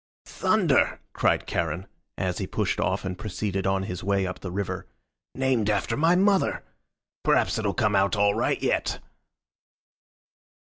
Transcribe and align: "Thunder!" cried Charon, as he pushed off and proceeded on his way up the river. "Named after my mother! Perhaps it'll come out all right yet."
"Thunder!" 0.25 0.99
cried 1.13 1.45
Charon, 1.45 1.85
as 2.17 2.39
he 2.39 2.47
pushed 2.47 2.79
off 2.79 3.05
and 3.05 3.19
proceeded 3.19 3.67
on 3.67 3.83
his 3.83 4.03
way 4.03 4.25
up 4.25 4.39
the 4.39 4.49
river. 4.49 4.87
"Named 5.35 5.69
after 5.69 5.95
my 5.95 6.15
mother! 6.15 6.63
Perhaps 7.23 7.59
it'll 7.59 7.75
come 7.75 7.95
out 7.95 8.15
all 8.15 8.33
right 8.33 8.59
yet." 8.63 8.97